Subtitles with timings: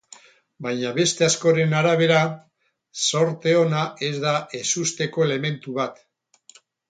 [0.67, 2.21] Baina beste askoren arabera,
[3.09, 6.01] zorte ona ez da ezusteko elementu bat.